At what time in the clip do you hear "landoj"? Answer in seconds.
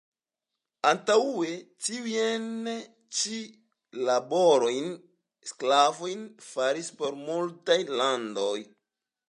8.03-8.59